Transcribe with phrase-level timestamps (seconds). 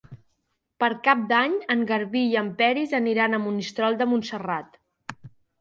[0.83, 4.85] Per Cap d'Any en Garbí i en Peris aniran a Monistrol de Montserrat.